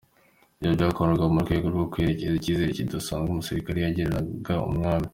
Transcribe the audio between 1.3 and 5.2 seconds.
mu rwego rwo kwereka ikizere kidasanzwe umusirikare yagiriraga umwami.